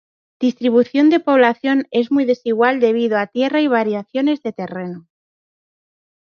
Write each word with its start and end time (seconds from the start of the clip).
Distribución 0.39 1.11
de 1.11 1.19
población 1.19 1.87
es 1.91 2.11
muy 2.11 2.25
desigual 2.25 2.79
debido 2.79 3.19
a 3.19 3.27
tierra 3.27 3.61
y 3.61 3.67
variaciones 3.67 4.41
de 4.41 4.51
terreno. 4.51 5.07